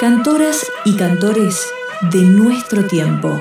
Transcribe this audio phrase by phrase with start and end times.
[0.00, 1.62] Cantoras y cantores
[2.10, 3.38] de nuestro tiempo,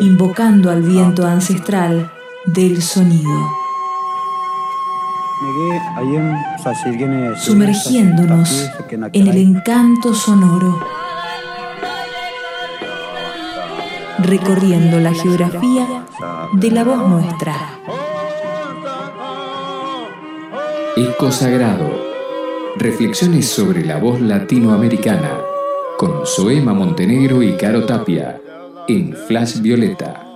[0.00, 2.10] invocando al viento ancestral
[2.46, 3.30] del sonido,
[7.36, 8.70] sumergiéndonos
[9.12, 10.80] en el encanto sonoro,
[14.20, 16.06] recorriendo la geografía
[16.54, 17.54] de la voz nuestra.
[21.16, 21.88] Eco Sagrado.
[22.76, 25.40] Reflexiones sobre la voz latinoamericana
[25.96, 28.40] con Soema Montenegro y Caro Tapia
[28.88, 30.26] en Flash Violeta.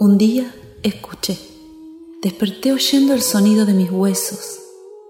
[0.00, 1.36] Un día escuché,
[2.22, 4.60] desperté oyendo el sonido de mis huesos,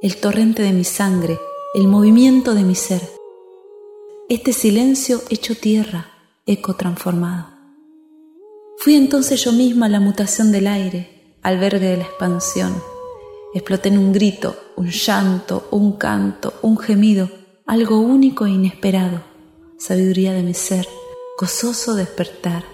[0.02, 1.38] el torrente de mi sangre,
[1.74, 3.02] el movimiento de mi ser.
[4.28, 6.17] Este silencio hecho tierra,
[6.48, 7.46] eco transformado.
[8.78, 12.82] Fui entonces yo misma la mutación del aire, albergue de la expansión.
[13.52, 17.30] Exploté en un grito, un llanto, un canto, un gemido,
[17.66, 19.22] algo único e inesperado,
[19.78, 20.88] sabiduría de mi ser,
[21.38, 22.64] gozoso despertar.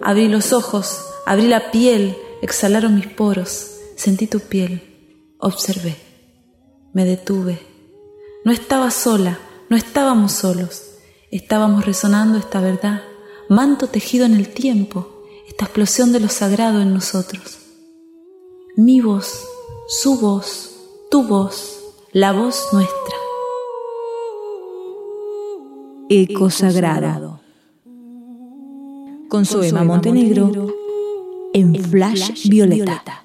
[0.00, 5.96] Abrí los ojos, abrí la piel, exhalaron mis poros, sentí tu piel, observé,
[6.92, 7.58] me detuve.
[8.44, 10.89] No estaba sola, no estábamos solos,
[11.30, 13.02] estábamos resonando esta verdad,
[13.48, 17.58] manto tejido en el tiempo, esta explosión de lo sagrado en nosotros.
[18.76, 19.44] Mi voz,
[19.88, 20.76] su voz,
[21.10, 21.80] tu voz,
[22.12, 23.16] la voz nuestra.
[26.08, 27.40] Eco Sagrado.
[29.28, 30.74] Con Soema Montenegro
[31.52, 33.24] en Flash Violeta.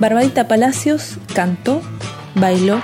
[0.00, 1.82] Barbarita Palacios cantó,
[2.34, 2.80] bailó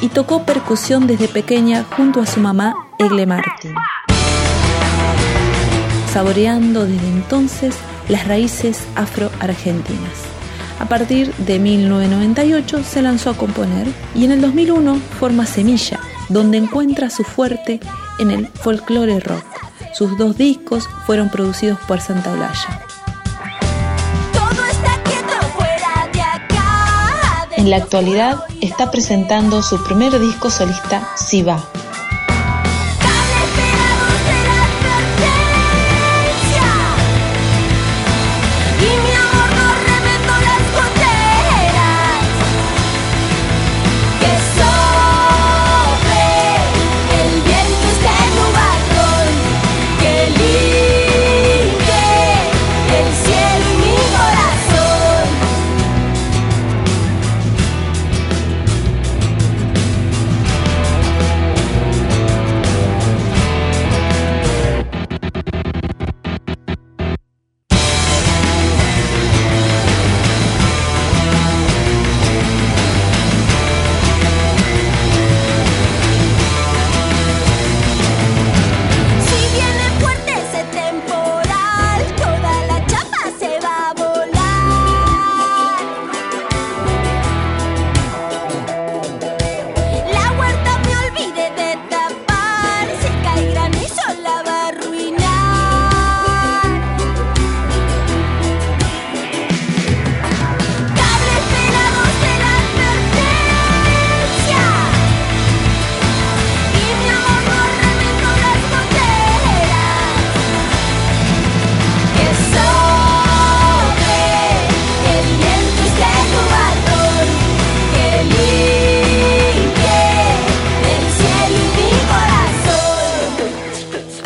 [0.00, 3.74] y tocó percusión desde pequeña junto a su mamá Egle Martin,
[6.12, 7.74] saboreando desde entonces
[8.08, 10.30] las raíces afro-argentinas.
[10.78, 15.98] A partir de 1998 se lanzó a componer y en el 2001 forma Semilla,
[16.28, 17.80] donde encuentra su fuerte
[18.20, 19.44] en el folclore rock.
[19.94, 22.86] Sus dos discos fueron producidos por Santa Olalla.
[27.60, 31.62] En la actualidad está presentando su primer disco solista, Siva,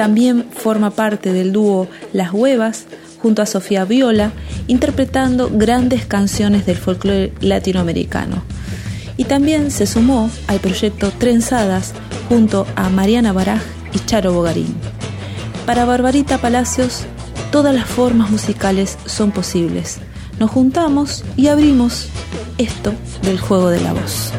[0.04, 2.84] También forma parte del dúo Las Huevas
[3.22, 4.32] junto a Sofía Viola,
[4.66, 8.42] interpretando grandes canciones del folclore latinoamericano.
[9.16, 11.94] Y también se sumó al proyecto Trenzadas
[12.28, 13.62] junto a Mariana Baraj
[13.94, 14.74] y Charo Bogarín.
[15.64, 17.06] Para Barbarita Palacios,
[17.50, 20.00] todas las formas musicales son posibles.
[20.38, 22.08] Nos juntamos y abrimos
[22.58, 22.92] esto
[23.22, 24.34] del juego de la voz.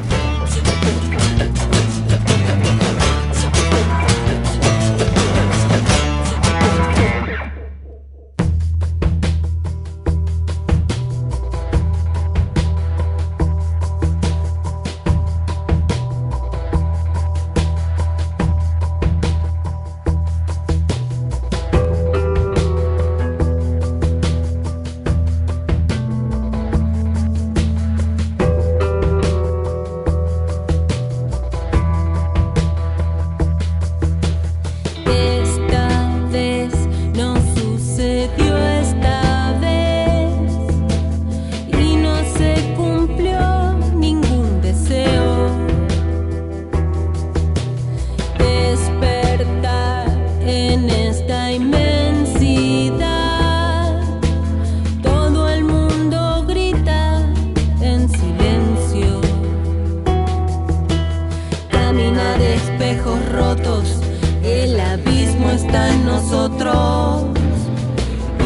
[65.76, 67.26] En nosotros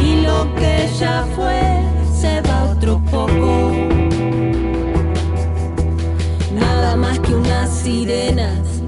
[0.02, 1.60] y lo que ya fue
[2.12, 3.72] se va otro poco.
[6.54, 8.82] Nada más que unas sirenas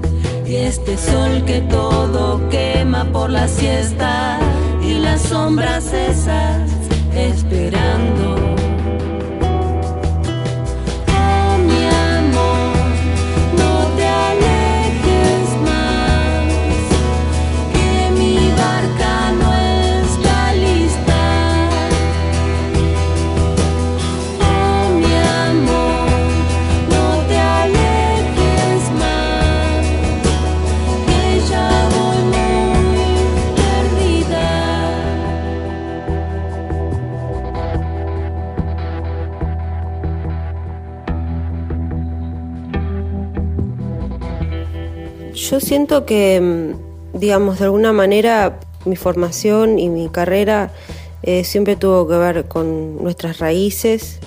[0.45, 4.39] y este sol que todo quema por la siesta
[4.81, 6.69] y las sombras esas
[7.15, 8.52] esperando.
[45.33, 50.71] Yo siento que, mm, digamos, de alguna manera mi formación y mi carrera
[51.23, 54.19] eh, siempre tuvo que ver con nuestras raíces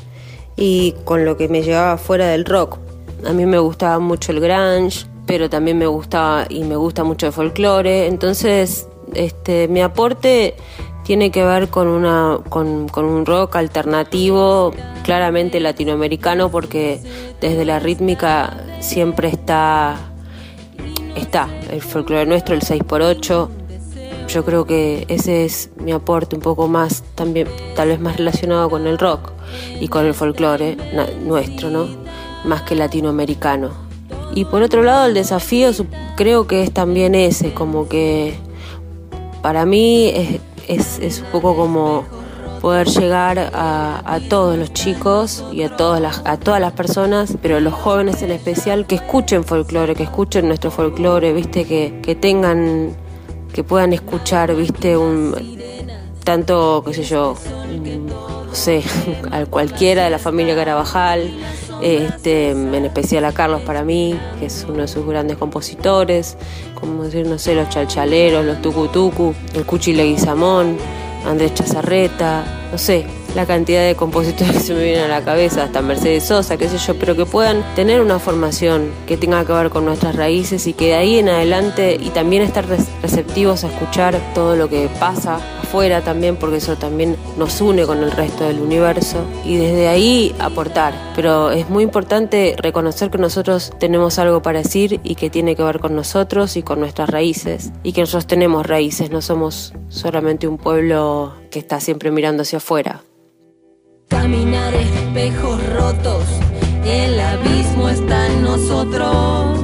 [0.56, 2.78] y con lo que me llevaba fuera del rock.
[3.26, 7.26] A mí me gustaba mucho el grunge, pero también me gustaba y me gusta mucho
[7.26, 8.06] el folclore.
[8.06, 10.54] Entonces, este, mi aporte
[11.04, 14.72] tiene que ver con, una, con, con un rock alternativo,
[15.04, 17.00] claramente latinoamericano, porque
[17.40, 20.15] desde la rítmica siempre está
[21.16, 23.48] está el folclore nuestro, el 6x8.
[24.28, 28.68] Yo creo que ese es mi aporte un poco más, también tal vez más relacionado
[28.68, 29.32] con el rock
[29.80, 30.76] y con el folclore
[31.24, 31.86] nuestro, ¿no?
[32.44, 33.70] Más que latinoamericano.
[34.34, 35.70] Y por otro lado, el desafío
[36.16, 38.34] creo que es también ese, como que
[39.42, 42.04] para mí es, es, es un poco como
[42.66, 47.60] poder llegar a, todos los chicos y a todas las, a todas las personas, pero
[47.60, 52.90] los jóvenes en especial, que escuchen folclore, que escuchen nuestro folclore, viste, que, que tengan,
[53.52, 55.32] que puedan escuchar, viste, un
[56.24, 57.36] tanto, qué sé yo,
[58.48, 58.82] no sé,
[59.30, 61.30] a cualquiera de la familia Carabajal,
[61.80, 66.36] este, en especial a Carlos para mí, que es uno de sus grandes compositores,
[66.74, 70.78] como decir, no sé, los chalchaleros, los tucutucu, el Cuchi Leguizamón,
[71.26, 75.64] Andrés Chazarreta, no sé, la cantidad de compositores que se me vienen a la cabeza,
[75.64, 79.52] hasta Mercedes Sosa, qué sé yo, pero que puedan tener una formación que tenga que
[79.52, 82.64] ver con nuestras raíces y que de ahí en adelante y también estar
[83.02, 88.02] receptivos a escuchar todo lo que pasa afuera también, porque eso también nos une con
[88.04, 90.94] el resto del universo y desde ahí aportar.
[91.16, 95.64] Pero es muy importante reconocer que nosotros tenemos algo para decir y que tiene que
[95.64, 100.46] ver con nosotros y con nuestras raíces y que nosotros tenemos raíces, no somos solamente
[100.46, 103.02] un pueblo que está siempre mirando hacia afuera.
[104.08, 106.22] Caminar espejos rotos,
[106.84, 109.58] el abismo está en nosotros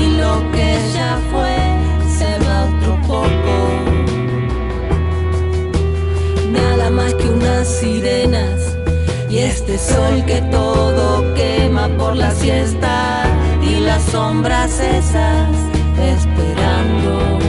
[0.00, 1.56] y lo que ya fue
[2.16, 3.67] se va otro poco.
[6.90, 8.76] Más que unas sirenas
[9.28, 13.24] y este sol que todo quema por la siesta
[13.62, 15.50] y las sombras esas
[16.00, 17.47] esperando.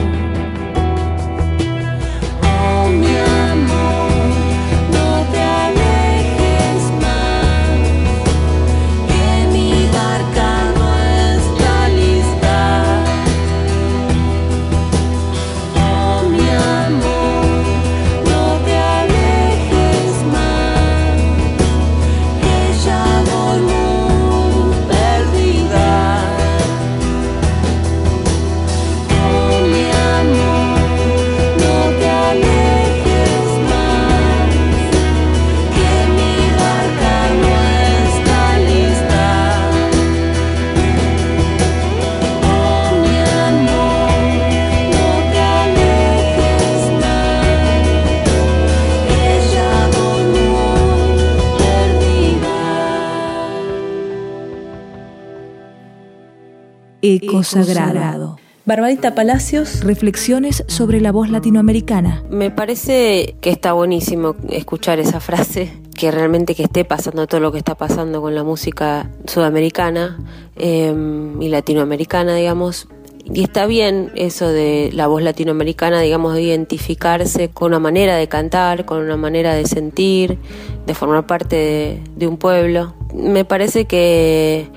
[57.40, 58.36] Eco Sagrado.
[58.66, 59.82] Barbarita Palacios.
[59.82, 62.22] Reflexiones sobre la voz latinoamericana.
[62.30, 67.52] Me parece que está buenísimo escuchar esa frase, que realmente que esté pasando todo lo
[67.52, 70.18] que está pasando con la música sudamericana
[70.56, 72.86] em, y latinoamericana, digamos.
[73.24, 78.28] Y está bien eso de la voz latinoamericana, digamos, de identificarse con una manera de
[78.28, 80.38] cantar, con una manera de sentir,
[80.86, 82.94] de formar parte de un pueblo.
[83.14, 84.68] Me parece que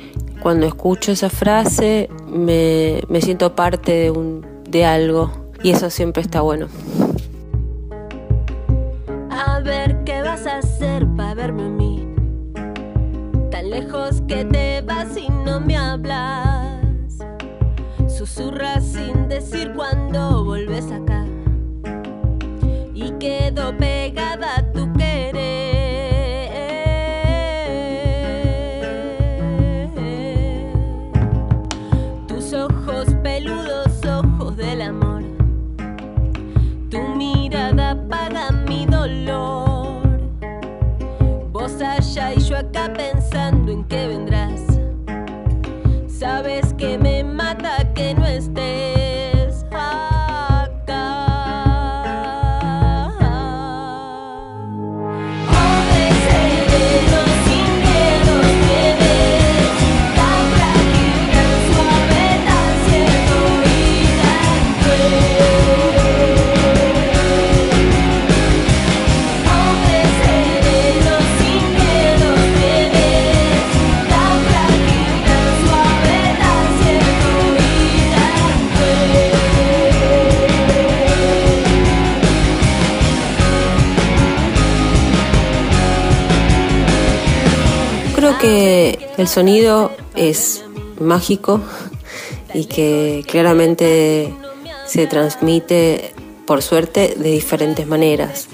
[0.43, 5.31] cuando escucho esa frase me, siento parte de, un, de algo
[5.63, 6.67] y eso siempre está bueno.
[9.31, 12.07] A ver qué vas a hacer para verme a mí.
[13.49, 17.19] Tan lejos que te vas y no me hablas.
[18.09, 21.25] Susurra sin decir cuando volves acá.
[22.93, 24.62] Y quedo pegada
[42.63, 44.32] acá pensando en que vendrás.
[88.43, 90.65] Que el sonido es
[90.99, 91.61] mágico
[92.53, 94.33] y que claramente
[94.85, 96.11] se transmite,
[96.45, 98.49] por suerte, de diferentes maneras.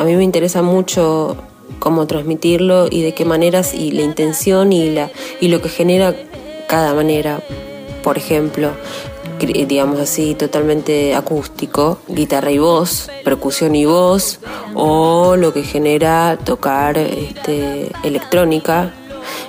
[0.00, 1.36] A mí me interesa mucho
[1.78, 6.12] cómo transmitirlo y de qué maneras y la intención y, la, y lo que genera
[6.66, 7.40] cada manera.
[8.02, 8.72] Por ejemplo,
[9.38, 14.40] digamos así, totalmente acústico, guitarra y voz, percusión y voz,
[14.74, 18.92] o lo que genera tocar este, electrónica,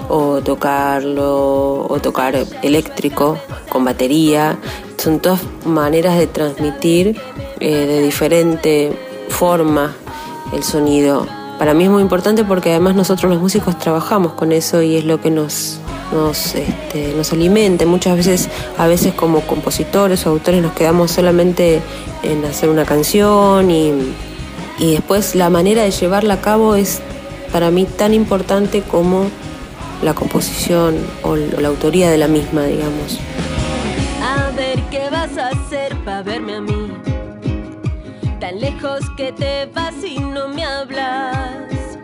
[0.10, 3.38] o tocarlo, o tocar eléctrico,
[3.70, 4.58] con batería.
[4.98, 7.20] Son todas maneras de transmitir
[7.60, 8.92] eh, de diferente
[9.30, 9.96] forma
[10.54, 11.28] el sonido.
[11.58, 15.06] Para mí es muy importante porque además nosotros los músicos trabajamos con eso y es
[15.06, 15.80] lo que nos,
[16.12, 17.86] nos, este, nos alimenta.
[17.86, 21.82] Muchas veces, a veces como compositores o autores nos quedamos solamente
[22.24, 23.94] en hacer una canción y,
[24.80, 27.00] y después la manera de llevarla a cabo es
[27.52, 29.26] para mí tan importante como
[30.02, 33.20] la composición o la autoría de la misma, digamos.
[34.24, 36.92] A ver qué vas a hacer para verme a mí.
[38.40, 41.98] Tan lejos que te vas y no me hablas.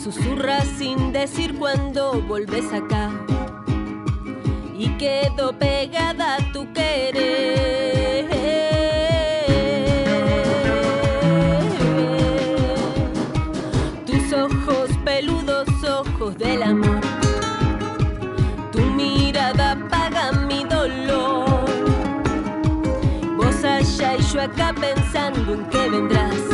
[0.00, 3.10] Susurras sin decir cuando volves acá.
[4.76, 8.03] Y quedo pegada a tu querer.
[24.44, 26.53] Acá pensando en que vendrás.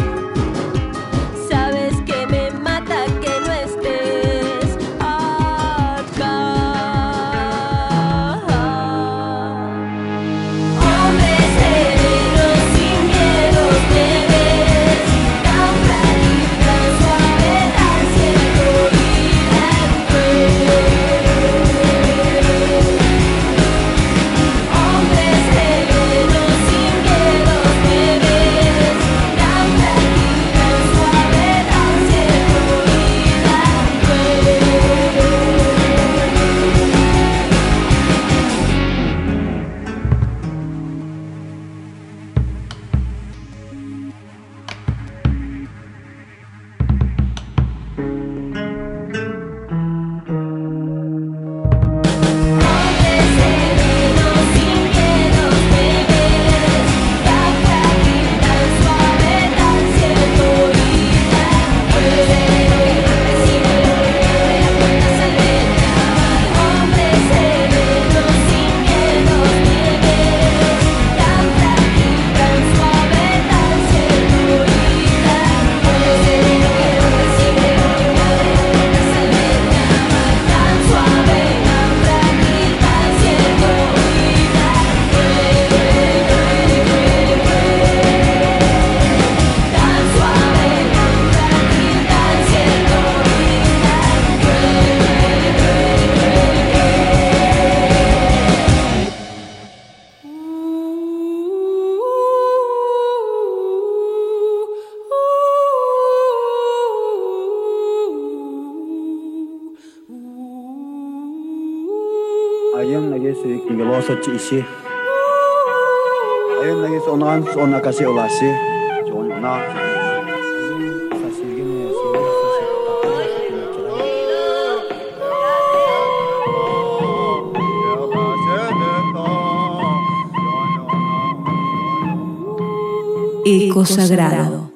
[133.44, 134.70] Eco Sagrado.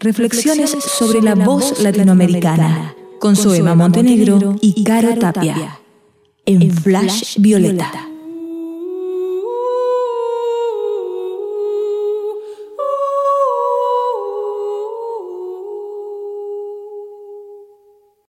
[0.00, 5.80] Reflexiones sobre la voz latinoamericana con Soema Montenegro y Caro Tapia
[6.44, 8.13] en Flash Violeta.